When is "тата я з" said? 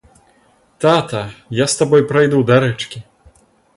0.85-1.77